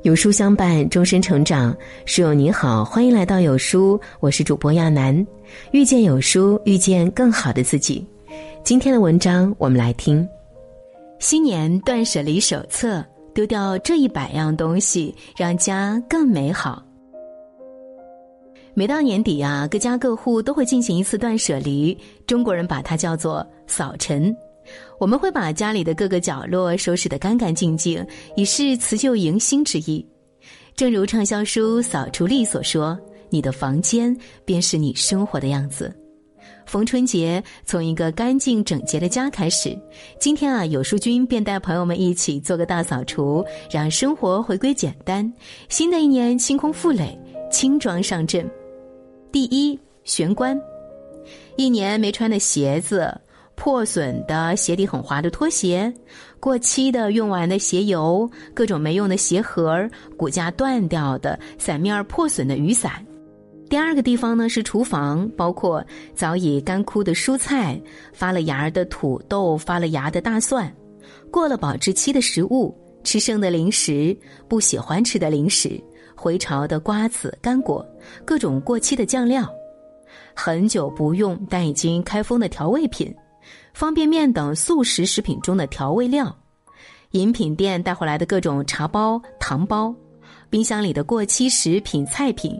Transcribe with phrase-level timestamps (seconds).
[0.00, 1.76] 有书相伴，终身成长。
[2.06, 5.24] 书友你好，欢迎来到有书，我是主播亚楠。
[5.70, 8.04] 遇见有书，遇见更好的自己。
[8.64, 10.24] 今天的文章，我们来听
[11.20, 12.98] 《新年断舍离手册》，
[13.32, 16.82] 丢掉这一百样东西，让家更美好。
[18.74, 21.96] 每到年底啊，各家各户都会进行一次断舍离，
[22.26, 24.34] 中国人把它叫做扫尘。
[24.98, 28.04] 我们会把家里的各个角落收拾得干干净净，
[28.36, 30.04] 以示辞旧迎新之意。
[30.74, 32.98] 正如畅销书《扫除力》所说
[33.28, 35.94] ：“你的房间便是你生活的样子。”
[36.64, 39.76] 逢春节，从一个干净整洁的家开始。
[40.18, 45.30] 今天啊，有书君便带朋友们一起做个大扫除，让生活回归简单。
[45.68, 47.18] 新的一年，清空负累，
[47.50, 48.48] 轻装上阵。
[49.32, 50.58] 第一，玄关，
[51.56, 53.12] 一年没穿的鞋子。
[53.62, 55.94] 破损的鞋底很滑的拖鞋，
[56.40, 62.94] 过期的用完的鞋油，各种没用的鞋盒，骨架断掉的伞面破损的雨伞。
[63.70, 65.80] 第二个地方呢是厨房，包括
[66.12, 67.80] 早已干枯的蔬菜，
[68.12, 70.74] 发了芽的土豆，发了芽的大蒜，
[71.30, 74.16] 过了保质期的食物，吃剩的零食，
[74.48, 75.80] 不喜欢吃的零食，
[76.16, 77.86] 回潮的瓜子、干果，
[78.24, 79.48] 各种过期的酱料，
[80.34, 83.14] 很久不用但已经开封的调味品。
[83.72, 86.34] 方便面等速食食品中的调味料，
[87.12, 89.94] 饮品店带回来的各种茶包、糖包，
[90.50, 92.58] 冰箱里的过期食品菜品，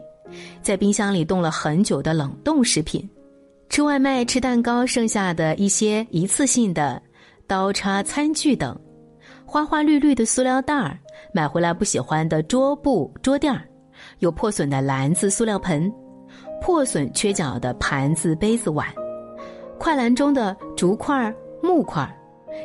[0.61, 3.07] 在冰箱里冻了很久的冷冻食品，
[3.69, 7.01] 吃外卖吃蛋糕剩下的一些一次性的
[7.47, 8.79] 刀叉餐具等，
[9.45, 10.99] 花花绿绿的塑料袋儿，
[11.33, 13.67] 买回来不喜欢的桌布桌垫儿，
[14.19, 15.91] 有破损的篮子塑料盆，
[16.61, 18.87] 破损缺角的盘子杯子碗。
[19.83, 22.09] 快篮中的竹块、木块，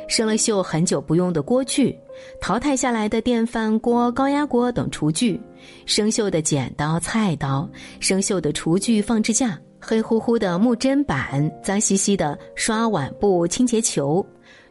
[0.07, 1.93] 生了锈很久不用的锅具，
[2.39, 5.37] 淘汰下来的电饭锅、高压锅等厨具，
[5.85, 14.25] 生锈的剪刀、菜刀，生锈的厨具放置架，黑乎乎的木砧板，脏兮兮的刷碗布、清洁球，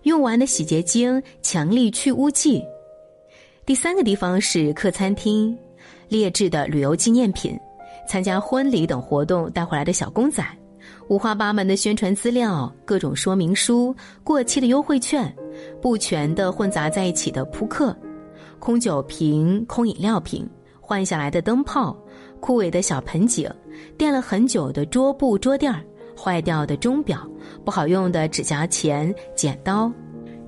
[0.05, 2.65] 用完的洗洁精、强力去污剂。
[3.67, 5.55] 第三个地方是客餐厅，
[6.09, 7.61] 劣质的旅游纪念品，
[8.09, 10.43] 参加婚礼等活动带回来的小公仔。
[11.09, 15.35] 五花八门的宣传资料，各种说明书，过期的优惠券，
[15.81, 17.97] 不全的混杂在一起的扑克，
[18.59, 20.49] 空酒瓶、空饮料瓶，
[20.81, 21.97] 换下来的灯泡，
[22.41, 23.51] 枯萎的小盆景，
[23.97, 25.73] 垫了很久的桌布桌垫
[26.17, 27.27] 坏掉的钟表，
[27.65, 29.91] 不好用的指甲钳、剪刀，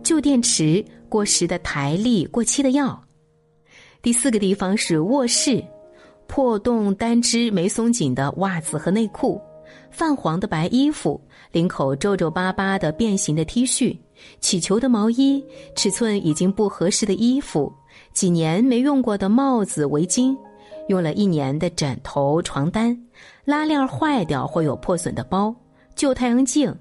[0.02, 3.00] 旧电池，过时的台历，过期的药。
[4.02, 5.62] 第四个地方是卧室，
[6.26, 9.40] 破洞单只没松紧的袜子和内裤。
[9.90, 11.20] 泛黄的白衣服，
[11.52, 13.96] 领口皱皱巴巴的变形的 T 恤，
[14.40, 15.44] 起球的毛衣，
[15.74, 17.72] 尺寸已经不合适的衣服，
[18.12, 20.36] 几年没用过的帽子围巾，
[20.88, 22.96] 用了一年的枕头床单，
[23.44, 25.54] 拉链坏掉或有破损的包，
[25.94, 26.74] 旧太阳镜，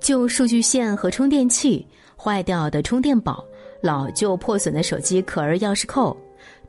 [0.00, 1.86] 旧数据线和充电器，
[2.16, 3.44] 坏掉的充电宝，
[3.80, 6.16] 老旧破损的手机壳儿钥匙扣，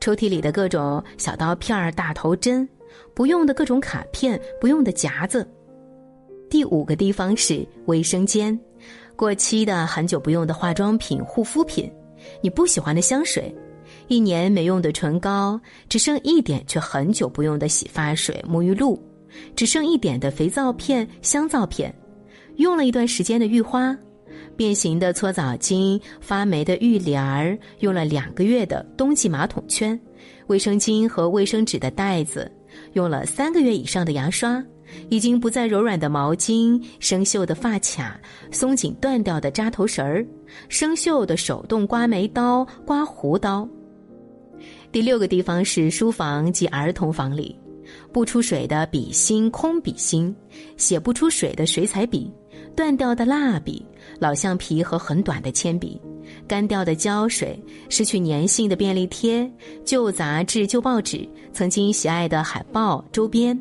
[0.00, 2.68] 抽屉里的各种小刀片儿大头针，
[3.14, 5.46] 不用的各种卡片，不用的夹子。
[6.48, 8.58] 第五个地方是卫生间，
[9.16, 11.90] 过期的、很久不用的化妆品、护肤品，
[12.40, 13.52] 你不喜欢的香水，
[14.06, 18.96] 一年没用的唇膏，只剩一点却很久不用的洗发水、沐浴露，
[19.56, 21.92] 只剩一点的肥皂片、香皂片，
[22.56, 23.96] 用了一段时间的浴花，
[24.56, 30.00] 变形的搓澡巾、发霉的浴帘儿，用了两个月的冬季马桶圈，
[30.46, 32.50] 卫生巾和卫生纸的袋子，
[32.92, 34.64] 用了三个月以上的牙刷。
[35.08, 38.18] 已经不再柔软的毛巾，生锈的发卡，
[38.52, 40.24] 松紧断掉的扎头绳儿，
[40.68, 43.68] 生锈的手动刮眉刀、刮胡刀。
[44.92, 47.58] 第六个地方是书房及儿童房里，
[48.12, 50.34] 不出水的笔芯、空笔芯，
[50.76, 52.32] 写不出水的水彩笔，
[52.76, 53.84] 断掉的蜡笔、
[54.20, 56.00] 老橡皮和很短的铅笔，
[56.46, 59.50] 干掉的胶水，失去粘性的便利贴，
[59.84, 63.58] 旧杂志、旧报纸，曾经喜爱的海报、周边。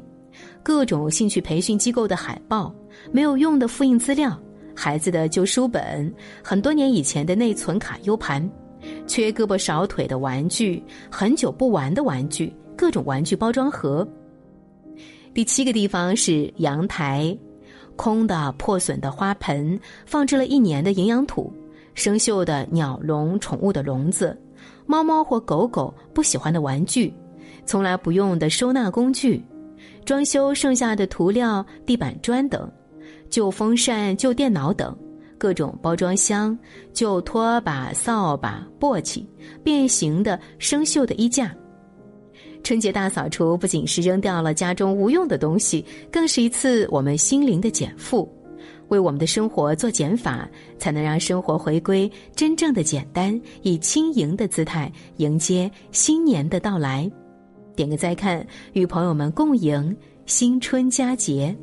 [0.61, 2.73] 各种兴趣培训机构的海报，
[3.11, 4.37] 没有用的复印资料，
[4.75, 6.11] 孩子的旧书本，
[6.43, 8.49] 很多年以前的内存卡 U 盘，
[9.07, 14.07] 缺胳膊少腿的玩具，很久不玩的玩具，各种玩具包装盒。
[15.33, 17.37] 第七个地方是阳台，
[17.95, 21.53] 空的破损的花盆，放置了一年的营养土，
[21.95, 24.39] 生锈的鸟笼宠物的笼子，
[24.85, 27.11] 猫猫或狗狗不喜欢的玩具，
[27.65, 29.43] 从来不用的收纳工具。
[30.05, 32.71] 装修剩下的涂料、地板砖等，
[33.29, 34.95] 旧风扇、旧电脑等，
[35.37, 36.57] 各种包装箱、
[36.93, 39.25] 旧拖把、扫把、簸箕，
[39.63, 41.51] 变形的、生锈的衣架，
[42.63, 48.31] 春节大扫除不仅是扔掉了家中无用的东西，更是一次我们心灵的减负，
[48.89, 57.09] 为我们的生活做减法，才能让生活回归真正的简单，以轻盈的姿态迎接新年的到来。
[57.75, 59.95] 点个再看，与朋友们共迎
[60.25, 61.55] 新春佳节。